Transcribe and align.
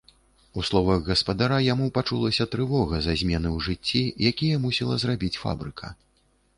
У 0.61 0.61
словах 0.69 1.03
гаспадара 1.09 1.59
яму 1.65 1.91
пачулася 1.99 2.49
трывога 2.55 2.95
за 3.09 3.17
змены 3.23 3.49
ў 3.55 3.59
жыцці, 3.69 4.03
якія 4.35 4.55
мусіла 4.69 5.01
зрабіць 5.07 5.35
фабрыка. 5.47 5.97